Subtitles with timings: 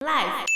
[0.00, 0.46] Life。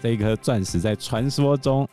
[0.00, 1.88] 这一颗钻石在传说中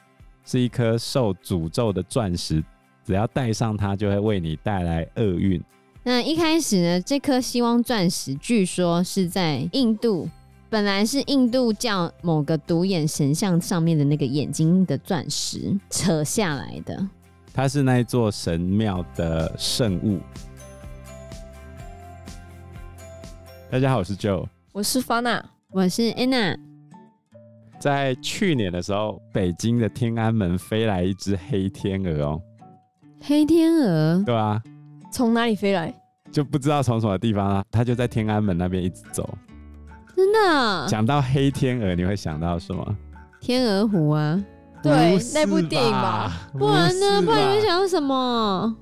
[0.46, 2.64] 是一颗受诅咒的钻石，
[3.04, 5.60] 只要戴上它，就会为你带来厄运。
[6.04, 10.30] 那一开始呢，这颗希望钻石据说是在印度，
[10.70, 17.10] 本来是印度教某个独眼神像上面的那个眼睛的钻石扯下来的。
[17.52, 20.20] 它是那一座神庙的圣物。
[23.72, 26.56] 大家好，我是 Joe，我是 Fana，我是 Anna。
[27.80, 32.42] 在去年的时候，北京的天安门飞来一只黑天鹅哦。
[33.22, 34.24] 黑天鹅？
[34.24, 34.62] 对啊。
[35.12, 35.94] 从哪里飞来？
[36.32, 39.28] 就不知道从什么地方啊，它就在天安门那边一直走。
[40.16, 40.88] 真的？
[40.88, 42.98] 讲到黑天鹅，你会想到什么？
[43.42, 44.42] 天鹅湖啊？
[44.84, 46.50] 对，那部电影吧。
[46.54, 47.22] 不然呢？
[47.24, 48.76] 不然你会想到什么？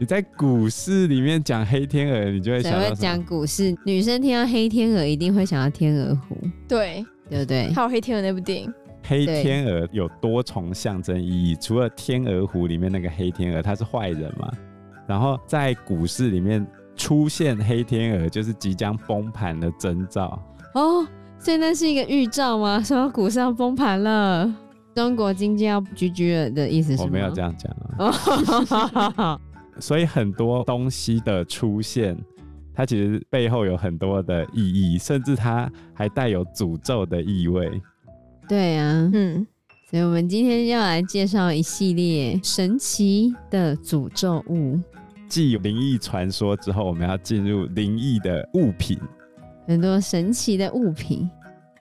[0.00, 2.80] 你在股市里面讲黑天鹅，你就会想到。
[2.80, 3.76] 谁会讲股市？
[3.84, 6.36] 女生听到黑天鹅，一定会想到天鹅湖。
[6.68, 7.72] 对，对不对？
[7.72, 8.72] 还有黑天鹅那部电影。
[9.02, 14.48] 黑天鹅有多重象征意义，除了天鹅湖里面那个黑天鹅，它是坏人嘛？
[15.08, 20.40] 然后在股市里面出现黑天鹅，就是即将崩盘的征兆
[20.74, 21.04] 哦。
[21.40, 22.80] 所以那是一个预兆吗？
[22.84, 24.54] 说股市要崩盘了，
[24.94, 27.04] 中国经济要 GG 了的意思是吗？
[27.04, 29.38] 我没有这样讲啊。
[29.80, 32.16] 所以很多东西的出现，
[32.74, 37.70] 它其实背后有很多的意义，甚至它还带有诅咒的意味。
[38.48, 39.46] 对啊，嗯。
[39.90, 44.78] 所以我们今天要来介绍一系列神奇的诅咒物。
[45.28, 48.98] 继灵异传说之后，我们要进入灵异的物品，
[49.66, 51.26] 很多神奇的物品。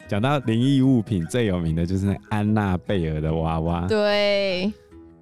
[0.07, 3.85] 讲到灵异物品，最有名的就是那安娜贝尔的娃娃。
[3.87, 4.71] 对，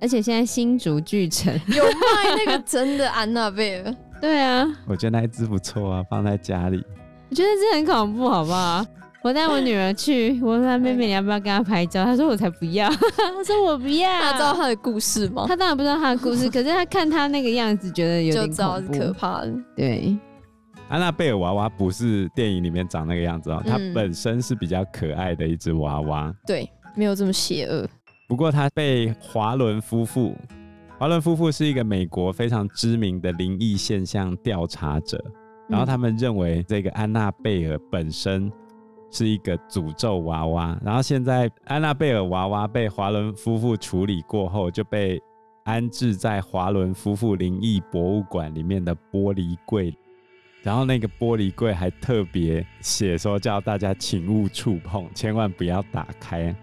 [0.02, 3.96] 而且现在新竹巨城 有卖那个真的安娜贝尔。
[4.22, 6.84] 对啊，我觉得那一只不错啊，放在家里。
[7.30, 8.86] 我觉得这很恐怖，好不好？
[9.24, 14.08] 我带我女儿去，我问她妹妹你要不要跟她拍照，她说我才不要， 她说我不要。
[14.22, 15.46] 她知道她的故事吗？
[15.48, 19.54] 她当然不知道她的故事， 可是她看她那个样子，觉得有点恐怖，可怕的。
[19.76, 20.16] 对，
[20.90, 26.36] 安娜贝尔娃娃不是电影里面长那个样子哦，它本身是比较可爱的一只娃娃，嗯。
[26.46, 27.88] 对，没有这么邪恶。
[28.28, 30.36] 不过他被华伦夫妇，
[30.98, 35.24] 华伦夫妇是一个美国非常知名的灵异现象调查者，
[35.68, 38.52] 然后他们认为这个安娜贝尔本身。
[39.12, 45.22] 是一个诅咒娃娃，然后现在安娜贝尔娃娃被华伦夫妇处理过后，就被
[45.64, 49.96] 安置在华伦夫妇灵异博物馆里面的玻璃柜，
[50.64, 56.54] 然后那个玻璃柜还特别写说叫大家请勿触碰，千万不要打开。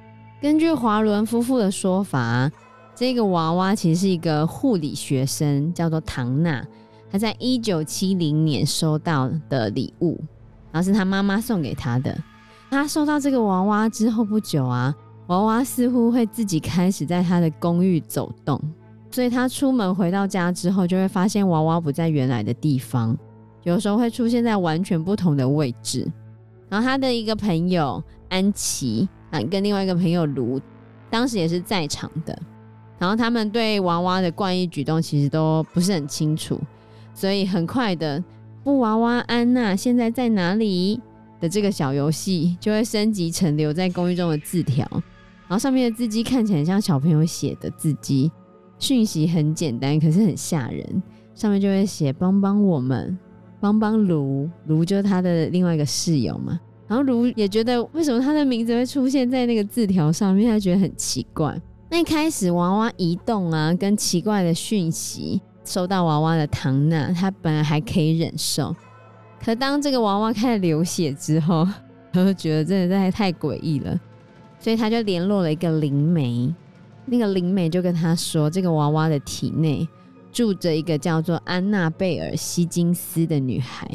[0.43, 2.51] 根据华伦夫妇的说法，
[2.97, 6.67] 这个娃娃其实是一个护理学生，叫做唐娜，
[7.09, 10.21] 她在一九七零年收到的礼物，
[10.73, 12.19] 然后是她妈妈送给她的。
[12.69, 14.93] 他收到这个娃娃之后不久啊，
[15.29, 18.61] 娃娃似乎会自己开始在他的公寓走动，
[19.13, 23.17] 所以他出门回到家之后，就会发现娃娃不在原来的地方，
[23.63, 26.11] 有时候会出现在完全不同的位置。
[26.69, 30.61] 然后他的一个朋友安琪啊，跟另外一个朋友卢，
[31.11, 32.41] 当时也是在场的。
[33.01, 36.57] 然后他们对娃娃的怪异举动其实都不是很清楚，
[37.13, 38.23] 所以很快的，
[38.63, 41.01] 布娃娃安娜现在在哪里？
[41.41, 44.87] 的这个小游戏就会升级成留在公寓中的字条，
[45.49, 48.31] 然后上面的字迹看起来像小朋友写的字迹，
[48.79, 51.03] 讯息很简单，可是很吓人。
[51.35, 53.19] 上面就会写帮帮我们，
[53.59, 56.61] 帮帮卢，卢就是他的另外一个室友嘛。
[56.93, 61.59] 然后卢也觉得为什么他的名字会出现在那个字条上面，他觉得很奇怪。
[61.89, 68.77] 那一开始娃娃移动啊，跟奇怪的讯息，收到娃娃的唐娜，她本来还可以忍受。
[69.43, 71.67] 可当这个娃娃开始流血之后，
[72.13, 73.99] 他就觉得真的太诡异了，
[74.61, 76.55] 所以他就联络了一个灵媒。
[77.07, 79.89] 那个灵媒就跟他说，这个娃娃的体内
[80.31, 83.89] 住着一个叫做安娜贝尔·希金斯的女孩，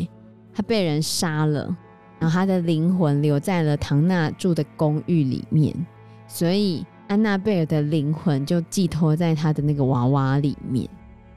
[0.51, 1.77] 她被人杀了，
[2.19, 5.73] 然后她的灵魂留在了唐娜住的公寓里面，
[6.27, 10.87] 所以安娜贝尔的灵魂就寄托在她的那个娃娃里面。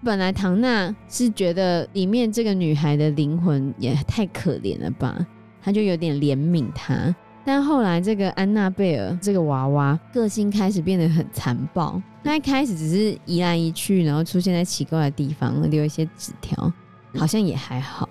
[0.02, 5.26] 本来唐娜是觉得里面这个女孩的灵魂也太可怜了吧，
[5.62, 7.14] 她就有点怜悯她。
[7.44, 16.72] 但后来这个安娜贝尔这个娃娃个性开始变得很残暴，她一开始只是移来移去，然后出现在奇怪的地方，留一些纸条，
[17.14, 18.08] 好像也还好。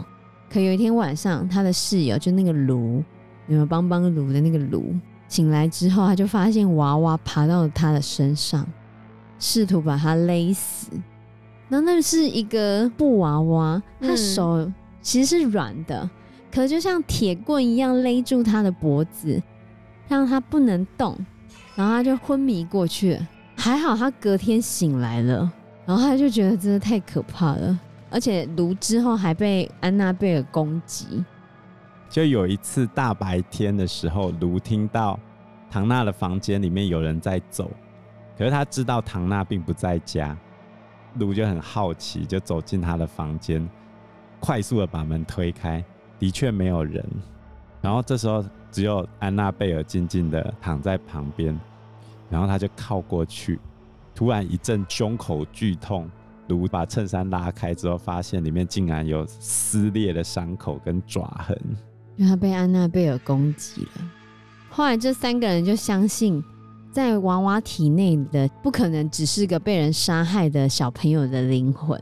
[0.50, 3.04] 可有一天晚上，他的室友就那个卢，
[3.48, 4.96] 有没有帮帮卢的那个卢，
[5.28, 8.66] 醒来之后，他就发现娃娃爬到了他的身上，
[9.38, 10.90] 试图把他勒死。
[11.70, 16.10] 然后那是一个布娃娃，他手其实是软的，
[16.52, 19.40] 可就像铁棍一样勒住他的脖子，
[20.08, 21.16] 让他不能动，
[21.76, 23.20] 然后他就昏迷过去。
[23.56, 25.52] 还好他隔天醒来了，
[25.86, 27.78] 然后他就觉得真的太可怕了，
[28.10, 31.24] 而且卢之后还被安娜贝尔攻击。
[32.10, 35.20] 就有一次大白天的时候，卢听到
[35.70, 37.70] 唐娜的房间里面有人在走，
[38.38, 40.36] 可是他知道唐娜并不在家，
[41.20, 43.70] 卢就很好奇，就走进他的房间，
[44.40, 45.84] 快速的把门推开，
[46.18, 47.06] 的确没有人。
[47.80, 51.58] 然后这时候只有安娜贝尔静静的躺在旁边，
[52.28, 53.60] 然后他就靠过去，
[54.16, 56.10] 突然一阵胸口剧痛，
[56.50, 61.58] 卢把衬衫拉开之后，发现里面竟然有撕裂的伤口跟爪痕。
[62.18, 64.12] 因为他被安娜贝尔攻击了。
[64.70, 66.44] 后来这三个人就相信，
[66.92, 71.98] 在娃娃体内的不可能只是个被人杀害的小朋友的灵魂，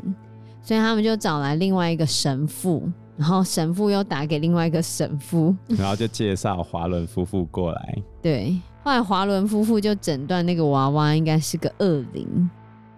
[0.63, 7.97] 所以他们就找来另外一个神父，然后神父又打给另外一个神父，然后就介绍华伦夫妇过来。
[8.21, 12.49] 对，后来华伦夫妇就诊断那个娃娃应该是个恶灵，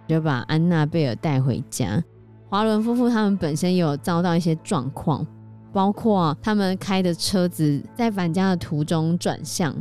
[0.10, 2.04] 就把安娜贝尔带回家。
[2.50, 5.26] 华伦夫妇他们本身也有遭到一些状况。
[5.72, 9.72] 包括他们开的车子在返家的途中转向，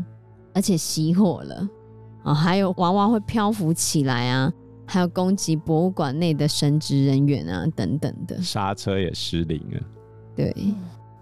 [0.52, 1.66] 而且熄火了
[2.24, 2.34] 啊！
[2.34, 4.52] 还有娃娃会漂浮起来啊，
[4.86, 8.38] 还有攻击博物馆内的神职人员啊，等等的。
[8.42, 9.80] 刹车也失灵了。
[10.36, 10.54] 对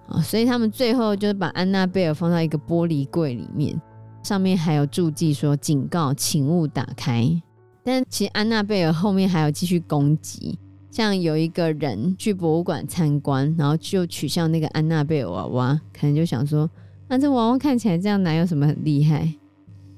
[0.09, 3.81] 啊，所以他们最后就是把安娜贝尔放到一个玻璃柜里面，
[4.25, 7.41] 上面还有注记说：“警告，请勿打开。”
[7.87, 10.59] 但其实安娜贝尔后面还有继续攻击。
[10.91, 16.69] 像有一个人去博物馆参观，然后就取笑那个安娜贝尔娃娃，可能就想说，
[17.07, 19.33] 那这娃娃看起来这样，哪有什么很厉害？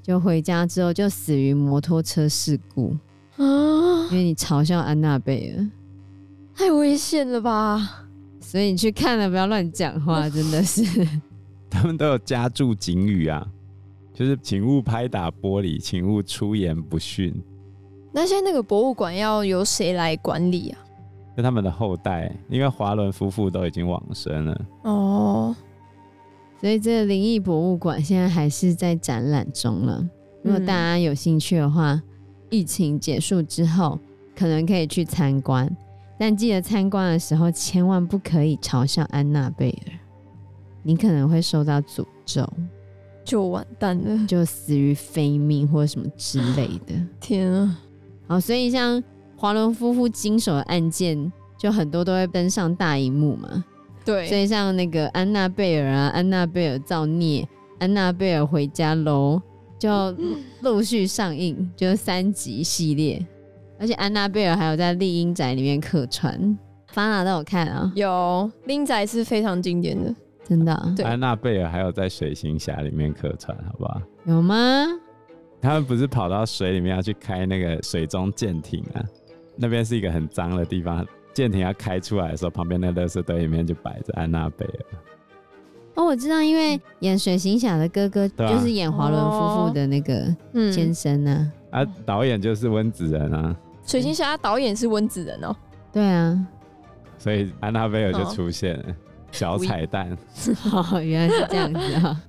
[0.02, 2.94] 就回家之后就死于摩托车事故
[3.36, 4.08] 啊！
[4.10, 5.66] 因为你嘲笑安娜贝尔，
[6.54, 8.06] 太危险了吧？
[8.38, 10.84] 所以你去看了，不要乱讲话，真的是。
[11.70, 13.46] 他们都有加注警语啊，
[14.12, 17.34] 就是请勿拍打玻璃，请勿出言不逊。
[18.12, 20.78] 那现在那个博物馆要由谁来管理啊？
[21.36, 25.54] 就他们的后代，因为华伦夫妇都已经往生了哦，
[26.60, 30.04] 所以这个灵异博物馆现在还是在展览中了。
[30.42, 32.02] 如果大家有兴趣的话，嗯、
[32.50, 33.96] 疫情结束之后
[34.34, 35.70] 可能可以去参观，
[36.18, 39.92] 但记得参观的时候千万不可以嘲笑安娜贝尔，
[40.82, 42.44] 你可能会受到诅咒，
[43.24, 46.94] 就完蛋了，就死于非命或者什么之类的。
[47.20, 47.78] 天啊！
[48.28, 49.02] 好，所以像。
[49.40, 53.64] 华伦夫妇经手的案件，就很多都会登上大荧幕嘛。
[54.04, 57.48] 对，所以像那个安娜贝尔啊，安娜贝尔造孽，
[57.78, 59.40] 安娜贝尔回家喽，
[59.78, 60.12] 就
[60.62, 63.24] 陆续上映，就是三集系列。
[63.78, 66.58] 而且安娜贝尔还有在丽英宅里面客串，
[66.88, 67.92] 法拉都有看啊。
[67.94, 70.12] 有，丽英宅是非常经典的，
[70.44, 70.92] 真的、啊。
[70.96, 74.02] 对，安娜贝尔还有在水行侠里面客串，好不好？
[74.24, 74.84] 有吗？
[75.60, 79.02] 他们不是跑到水里面要去开那个水中舰艇啊？
[79.56, 84.98] 那边是一个很脏的地方，舰艇要开出来的时候，旁边那个垃圾堆里面就摆着安娜贝尔。
[85.96, 90.32] 哦，我知道，因为演水行侠的哥哥就是演华伦夫妇的那个
[90.72, 91.82] 先生呢、啊。
[91.82, 93.56] 啊，导演就是温子仁啊。
[93.84, 95.56] 水行侠导演是温子仁哦。
[95.92, 96.46] 对啊。
[97.18, 98.94] 所以安娜贝尔就出现了，哦、
[99.32, 100.16] 小彩蛋。
[100.72, 102.22] 哦，原来是这样子啊！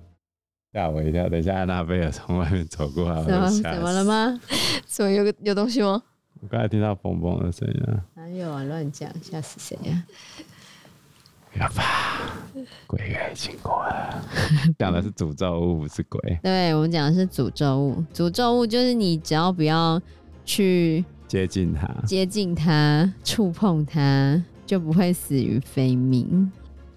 [0.72, 4.40] 吓我一跳，等一下安娜贝尔从外面走过来，怎么怎么了吗？
[4.86, 6.02] 怎么有个有东西吗？
[6.42, 8.06] 我刚才听到嘣嘣的声音啊！
[8.16, 8.64] 哪有啊？
[8.64, 10.04] 乱讲，吓死谁呀？
[11.52, 12.30] 不要怕，
[12.86, 14.24] 鬼月已经过了。
[14.78, 16.40] 讲的是诅咒物，不是鬼。
[16.44, 18.04] 对，我们讲的是诅咒物。
[18.14, 20.00] 诅咒物就是你只要不要
[20.46, 26.50] 去接近它，接近它，触碰它，就不会死于非命。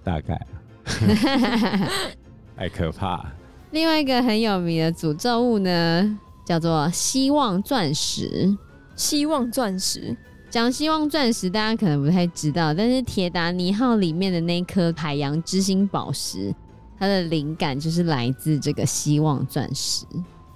[0.05, 0.39] 大概，
[2.55, 3.33] 太可怕。
[3.73, 8.57] 另外一个很有名的诅咒物呢，叫做希望钻石。
[8.95, 10.15] 希望钻石，
[10.51, 16.55] 讲希望钻石，大家可能不太知道，但是铁达尼号里面的那颗海洋之心宝石，
[16.99, 20.05] 它的灵感就是来自这个希望钻石。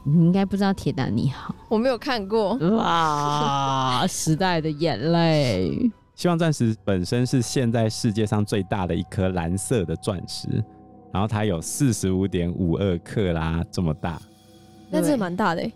[0.05, 2.55] 你应该不知道铁达尼号，我没有看过。
[2.77, 5.91] 哇，时代的眼泪！
[6.15, 10.63] 希望钻石本身是现在世界上最大的一颗蓝色的钻石，
[11.17, 14.21] 然后它有四十五点五二克拉这么大，
[14.91, 15.73] 那这蛮大的欸。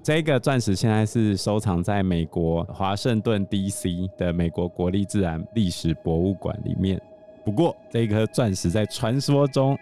[0.00, 7.02] 这个钻石现在是收藏在美国华盛顿 DC 的美国国立自然历史博物馆里面。
[7.44, 9.76] 不过，这颗钻石在传说中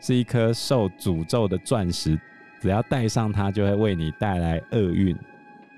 [0.00, 2.20] 是一颗受诅咒的钻石，
[2.60, 5.16] 只要戴上它就会为你带来厄运。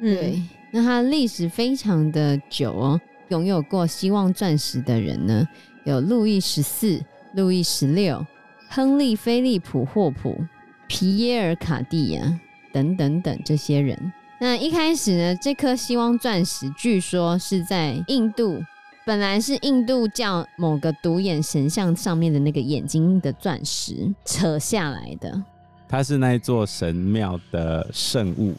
[0.00, 2.98] 嗯，对，那它历史非常的久哦。
[3.28, 5.46] 拥有过希望钻石的人呢，
[5.84, 6.98] 有路易十四、
[7.34, 8.26] 路易十六、
[8.72, 10.38] 亨利·菲利普·霍普、
[10.86, 12.40] 皮耶尔·卡蒂亚
[12.72, 14.12] 等等等这些人。
[14.38, 18.62] 那一开始呢，这颗希望钻石据说是在印度，
[19.04, 25.42] 本来是印度教某个独眼神像上面的那个眼睛的钻石扯下来的。
[25.88, 28.54] 它是那一座神庙的圣物，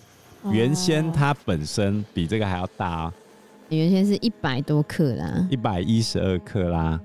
[0.52, 3.14] 原先它本身比这个还要大哦，
[3.70, 7.00] 原先是一百多克拉，一百一十二克拉。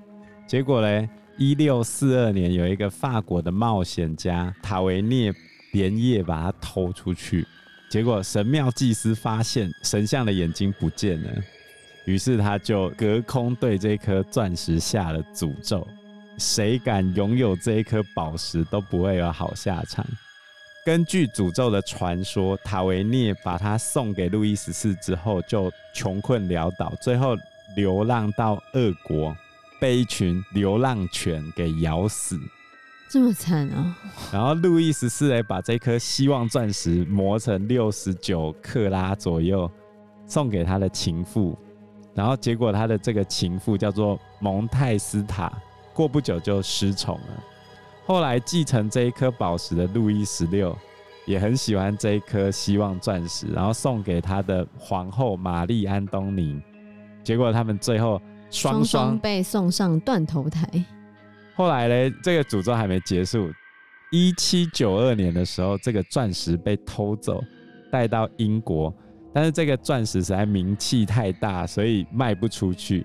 [0.44, 5.34] 结果嘞，一六四二年有一个法国的冒险家塔维涅
[5.72, 7.46] 连夜把它偷出去，
[7.90, 11.30] 结果神庙祭司发现神像的眼睛不见了，
[12.06, 15.86] 于是他就隔空对这颗钻石下了诅咒。
[16.38, 20.06] 谁敢拥有这一颗宝石都不会有好下场。
[20.86, 27.36] 根据诅咒的传说，塔维涅把它送给路易十四之后，就穷困潦倒，最后
[27.74, 29.36] 流浪到俄国，
[29.80, 32.38] 被一群流浪犬给咬死。
[33.08, 33.96] 这么惨啊！
[34.32, 39.70] 然后路易十四哎把这颗希望钻石磨成六十九克拉左右，
[40.26, 41.56] 送给他的情妇。
[42.14, 45.52] 然后结果他的这个情妇叫做蒙泰斯塔。
[45.94, 47.42] 过不久就失宠了。
[48.04, 50.76] 后来继承这一颗宝石的路易十六
[51.24, 56.60] 也很喜欢这一颗希望钻石，然后送给他的皇后玛丽安东尼。
[57.24, 60.68] 结果他们最后双双被送上断头台。
[61.54, 63.50] 后来呢，这个诅咒还没结束。
[64.10, 67.42] 一七九二年的时候，这个钻石被偷走，
[67.90, 68.94] 带到英国，
[69.34, 73.04] 但是这个钻石实在名气太大，所以卖不出去。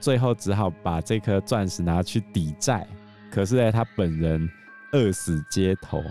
[0.00, 2.86] 最后只好把这颗钻石拿去抵债，
[3.30, 4.48] 可是呢，他本人
[4.92, 6.02] 饿死街头。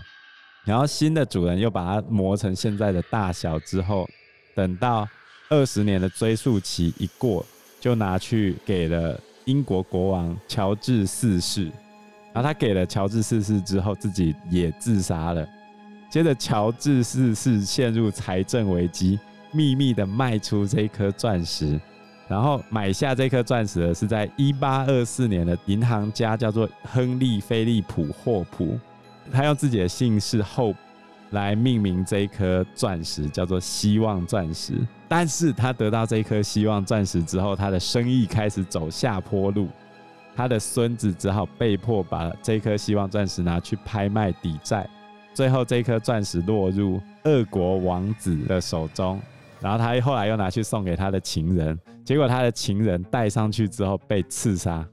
[0.64, 4.06] 然后新的主人又把它磨成现在的大小之后，
[4.54, 5.08] 等到
[5.48, 7.44] 二十年的追溯期一过，
[7.80, 11.70] 就拿去给了英国国王乔治四世。
[12.32, 15.48] 然后他给了乔治四世之后，自己也自杀了。
[16.10, 19.18] 接着乔治四世陷入财政危机，
[19.52, 21.80] 秘密的卖出这颗钻石。
[22.28, 28.78] 然后买下这颗钻石的是在一八二四年的银行家，叫做亨利·菲利普·霍普，
[29.32, 30.76] 他用自己的姓氏 Hope
[31.30, 34.74] 来命名这一颗钻石，叫做希望钻石。
[35.08, 39.68] 但是他得到这一颗希望钻石之后，他的生意开始走下坡路，
[40.36, 44.88] 他的孙子只好被迫把这颗希望钻石拿去拍卖抵债，
[45.34, 49.20] 最后这颗钻石落入俄国王子的手中。
[49.60, 54.86] 然后他后来又拿去送给他的情人，结果他的情人戴上去之后被刺杀。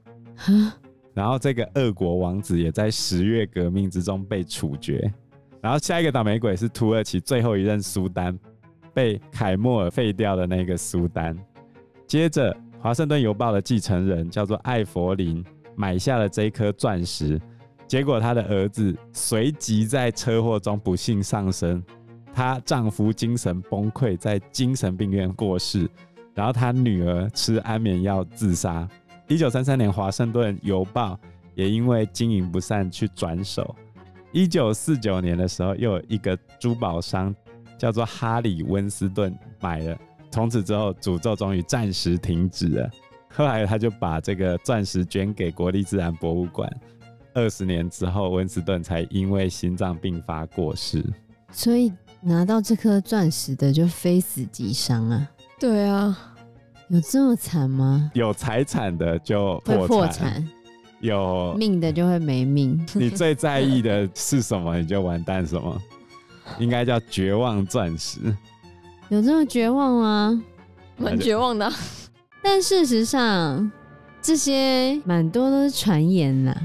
[1.14, 5.12] 然后这个俄国王子也在十月革命之中被处决。
[5.60, 8.38] 然后下一个倒霉鬼是土耳其最后一任苏丹，
[8.94, 11.36] 被凯末尔废掉的那个苏丹。
[12.06, 15.44] 接着，华盛顿邮报的继承人叫做艾弗林，
[15.74, 17.40] 买下了这一颗钻石，
[17.86, 21.82] 结果他的儿子随即在车祸中不幸丧生。
[22.32, 25.88] 她丈夫精神崩溃，在精神病院过世，
[26.34, 28.86] 然后她女儿吃安眠药自杀。
[29.26, 31.18] 一九三三年，华盛顿邮报
[31.54, 33.74] 也因为经营不善去转手。
[34.36, 37.34] 一九四九年的时候，又有一个珠宝商
[37.78, 39.98] 叫做哈里温斯顿买了，
[40.30, 42.90] 从此之后诅咒终于暂时停止了。
[43.30, 46.70] 后来他就把这个钻石捐给国立自然博物馆。
[47.32, 51.02] 二十年之后，温斯顿才因为心脏病发过世。
[51.50, 51.90] 所以。
[52.22, 55.30] 拿到这颗钻石的就非死即伤啊！
[55.60, 56.34] 对啊，
[56.88, 58.10] 有这么惨吗？
[58.14, 60.48] 有财产的就破产，破产，
[61.00, 62.84] 有命的就会没命。
[62.94, 65.80] 你最在意的是什么，你就完蛋什么。
[66.58, 68.20] 应该叫绝望钻石。
[69.08, 70.42] 有这么绝望吗？
[70.96, 71.72] 蛮绝望的。
[72.42, 73.70] 但事实上，
[74.22, 76.56] 这些蛮多都是传言啦，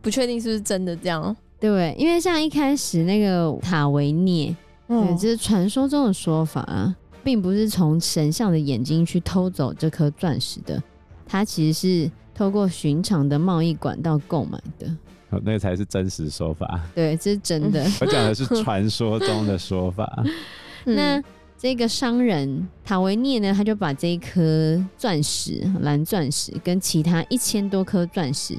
[0.00, 1.36] 不确定是不是真的这样。
[1.60, 4.54] 对，因为像一开始那个塔维涅。
[4.88, 10.80] 嗯，这是传说中的说法啊，并不是从神像的眼睛去偷走这颗钻石的，
[11.26, 14.86] 它其实是透过寻常的贸易管道购买的。
[15.30, 16.80] 哦，那个才是真实说法。
[16.94, 17.84] 对，这是真的。
[18.00, 20.24] 我讲的是传说中的说法。
[20.84, 21.22] 那
[21.56, 28.54] 这个商人塔维涅呢，他就把这一颗钻石，蓝钻石，跟其他一千多颗钻石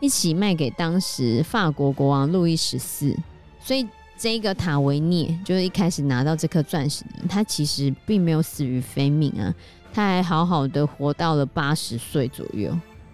[0.00, 3.16] 一起卖给当时法国国王路易十四，
[3.62, 3.86] 所以。
[4.22, 9.54] 这个塔维涅就是一开始拿到这颗钻石，他其实并没有死于非命啊，
[9.94, 12.70] 他还好好的活到了八十岁左右，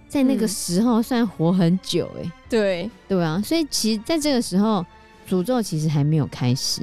[0.08, 4.84] 在那个时候算活很久哎、欸，对对啊，所以其实在这个时候
[5.28, 6.80] 诅咒其实还没有开始，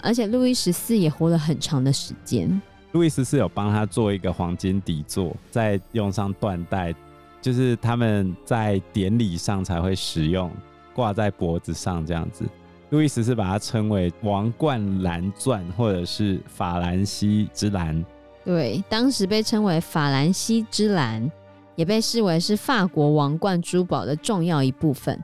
[0.00, 2.60] 而且路易十四也活了很长的时间。
[2.92, 6.94] 路易十四有帮他做一个黄金底座，再用上缎带
[7.40, 10.50] 就是他们在典礼上才会使用，
[10.94, 12.44] 挂在脖子上这样子。
[12.90, 18.04] 路易十四把它称为王冠蓝钻，或者是法兰西之蓝。
[18.44, 21.30] 对，当时被称为法兰西之蓝，
[21.74, 25.18] 也被视为是法国王冠珠宝的重要一部分。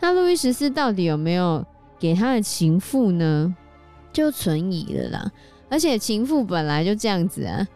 [0.00, 1.64] 那路易十四到底有没有
[1.98, 3.54] 给他的情妇呢？
[4.12, 5.32] 就存疑了啦。
[5.68, 7.66] 而且情妇本来就这样子啊。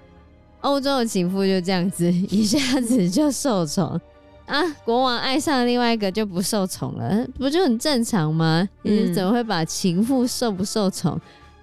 [0.62, 4.00] 欧洲的情妇就这样子，一下子就受宠
[4.46, 4.62] 啊！
[4.84, 8.68] 国王爱上另外一个就不受宠了，不就很正常吗？
[8.82, 11.20] 你、嗯、怎么会把情妇受不受宠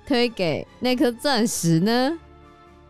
[0.07, 2.17] 推给那颗钻石呢？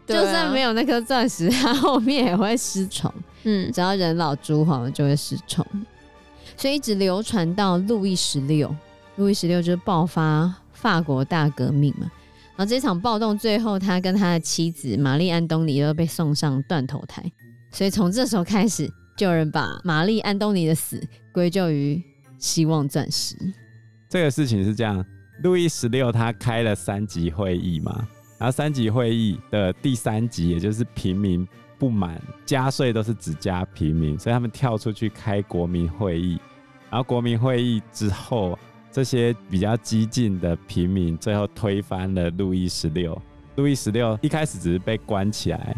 [0.06, 3.14] 就算没有那颗钻石，他后面也会失宠。
[3.44, 5.66] 嗯，只要人老珠黄了就会失宠，
[6.56, 8.74] 所以一直流传到路易十六。
[9.18, 12.12] 路易十六就是爆发法国大革命嘛。
[12.56, 17.24] 然后这场暴动最后，他跟他的妻子玛丽安东尼都被送上断头台。
[17.72, 21.02] 所以从这时候开始，就有人把玛丽安东尼的死
[21.34, 22.02] 归咎于
[22.38, 23.36] 希望钻石。
[24.10, 25.04] 这个事情是这样：
[25.42, 31.48] 路易十六他开了三级会议嘛，然后三级会议的第三级，也就是平民
[31.78, 36.40] 不满加税都是只加平民，所以他们跳出去开国民会议。
[36.90, 38.58] 然后国民会议之后。
[38.94, 43.20] 这些比较激进的平民最后推翻了路易十六。
[43.56, 45.76] 路易十六一开始只是被关起来，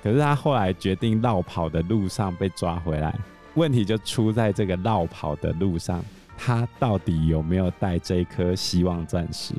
[0.00, 3.12] 可是他后来决定绕跑的路上被抓回来。
[3.54, 6.00] 问题就出在这个绕跑的路上，
[6.38, 9.52] 他到底有没有带这一颗希望钻石？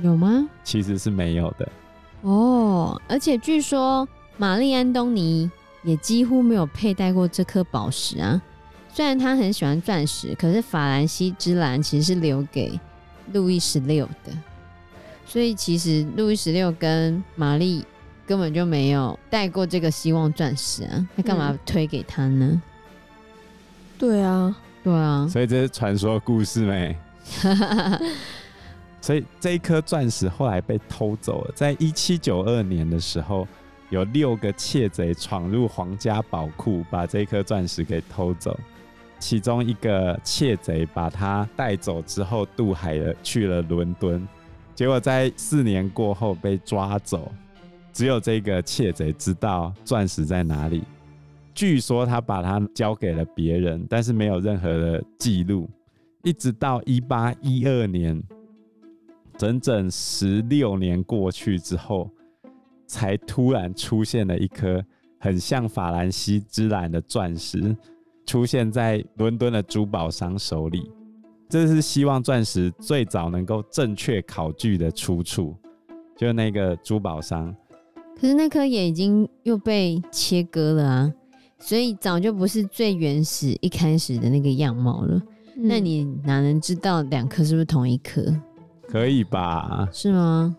[0.00, 0.48] 有吗？
[0.64, 1.68] 其实是没有的。
[2.22, 5.50] 哦，而且据说玛丽安东尼
[5.82, 8.40] 也几乎没有佩戴过这颗宝石啊。
[8.92, 12.78] 虽然他很喜欢钻石，可是法兰西之蓝其实是留给
[13.32, 14.32] 路易十六的，
[15.24, 17.84] 所以其实路易十六跟玛丽
[18.26, 22.46] 根本就没有戴过这个希望钻石啊，他干嘛推给他呢？
[22.50, 22.62] 嗯、
[23.96, 26.96] 对啊，对啊，所以这是传说故事没？
[29.08, 33.48] 所以这一颗钻石后来被偷走了，在一七九二年的时候，
[33.88, 38.54] 有六个窃贼闯入皇家宝库，把这颗钻石给偷走。
[39.18, 44.28] 其中一个窃贼把他带走之后渡海了，去了伦敦，
[44.74, 47.32] 结果在四年过后被抓走。
[47.94, 50.84] 只有这个窃贼知道钻石在哪里。
[51.54, 55.66] 据说他把它交给了别人，但是没有任何的记录。
[56.22, 58.22] 一直到一八一二年，
[59.38, 62.10] 整整十六年过去之后，
[62.86, 64.84] 才突然出现了一颗
[65.20, 67.74] 很像法兰西之蓝的钻石。
[68.26, 70.90] 出现在伦敦的珠宝商手里，
[71.48, 75.56] 这是希望钻石最早能够正确考据的出处，
[76.14, 77.56] 就那个珠宝商。
[78.20, 81.14] 可是那颗也已经又被切割了啊，
[81.58, 85.22] 所以早就不是最原始一开始的那个样貌了。
[85.56, 88.22] 嗯、那你哪能知道两颗是不是同一颗？
[88.88, 89.86] 可以吧？
[89.92, 90.56] 是吗？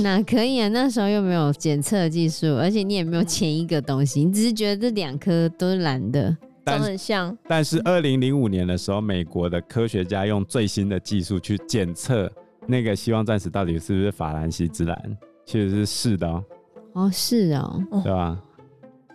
[0.00, 0.68] 哪可以啊？
[0.68, 6.36] 那时候又没有检测技术，而且你也没有前一个东西，你只是觉得这两颗都是蓝的。
[6.64, 12.30] 长得很像，但是二零零五年的时候，美国的科学家用最新的技术去检测
[12.66, 16.44] 那个希望钻石到底是不是法兰西之蓝，其实是是的哦。
[16.92, 18.38] 哦，是哦，对吧？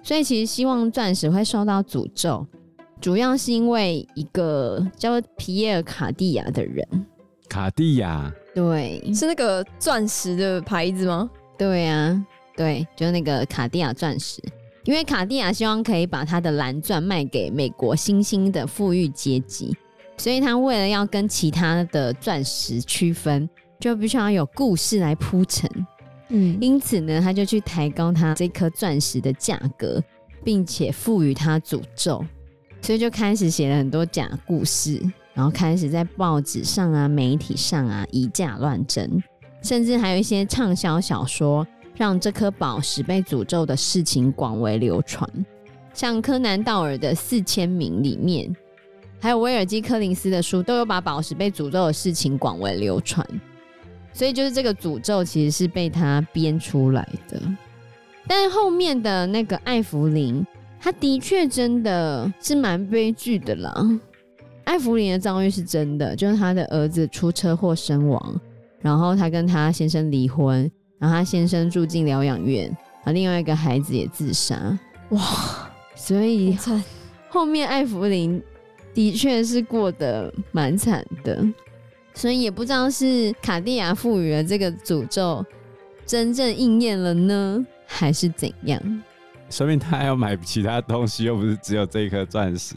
[0.02, 2.44] 所以其实希望钻石会受到诅咒，
[3.00, 6.88] 主要是因为一个叫皮耶尔卡地亚的人。
[7.48, 11.30] 卡地亚，对，是那个钻石的牌子吗？
[11.58, 14.42] 对啊，对，就是那个卡地亚钻石。
[14.84, 19.74] 因为卡地亚希望可以把他的蓝钻卖给美国新兴的富裕阶级，
[20.18, 25.70] 所以他为了要跟其他的钻石区分，就必须要有故事来铺陈。
[26.28, 30.04] 嗯，因此呢，他就去抬高他这颗钻石的价格，
[30.44, 32.26] 并且赋予它诅咒，
[32.82, 35.02] 所以就开始写了很多假故事，
[35.34, 39.22] 然后开始在报纸上啊、媒体上啊以价乱真，
[39.62, 41.66] 甚至还有一些畅销小说。
[41.96, 45.30] 让这颗宝石被诅咒的事情广为流传，
[45.94, 48.52] 像柯南道尔的《四千名》里面，
[49.20, 53.24] 还有威尔基柯林斯的书，都有把宝石被诅咒的事情广为流传。
[54.12, 57.40] 所以，就是这个诅咒其实是被他编出来的。
[58.28, 60.44] 但后面的那个艾弗林，
[60.80, 63.88] 他的确真的是蛮悲剧的啦。
[64.66, 68.40] 艾芙琳的遭遇是真的，就是他的儿子出车祸身亡，
[68.80, 70.72] 然后他跟他先生离婚。
[71.00, 75.20] 然后他先生住进疗养院，然后另外一个孩子也自杀，哇！
[75.96, 76.58] 所以
[77.28, 78.42] 后面艾芙琳
[78.94, 81.46] 的确是过得蛮惨的，
[82.14, 85.46] 所以也不知道是卡地亚赋予了这个诅咒
[86.06, 88.82] 真正应验了呢，还是怎样？
[89.50, 92.76] 说明他还要买其他东西，又不是只有这一颗钻石。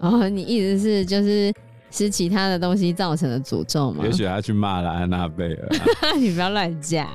[0.00, 1.52] 哦，你意思是就是
[1.90, 4.04] 是其他的东西造成的诅咒吗？
[4.04, 6.14] 也许他去骂了安娜贝尔、啊。
[6.18, 7.08] 你不要乱讲，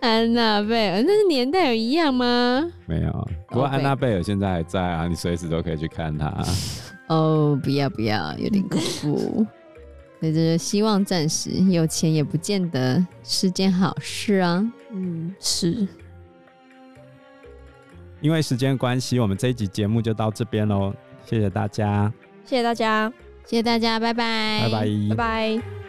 [0.00, 2.72] 安娜贝尔那是年代有一样吗？
[2.86, 6.32] 没有，不过安娜贝尔现在还在啊，你随时都可以去看她。
[7.08, 9.46] 哦，不要不要，有点恐怖。
[10.20, 14.64] 所以就是希望暂时有钱也不见得是件好事啊。
[14.90, 15.86] 嗯，是。
[18.22, 20.94] 因为时间关系，我们这一集节目就到这边喽。
[21.26, 22.10] 谢谢大家，
[22.44, 23.12] 谢谢大家，
[23.46, 25.83] 谢谢大家，拜拜，拜拜，拜拜。